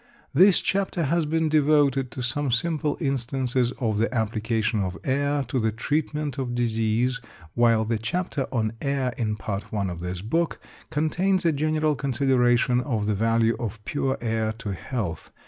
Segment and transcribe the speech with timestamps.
[0.33, 5.59] This chapter has been devoted to some simple instances of the application of air to
[5.59, 7.21] the treatment of disease,
[7.53, 10.59] while the chapter on Air in Part I of this book
[10.89, 15.29] contains a general consideration of the value of pure air to health.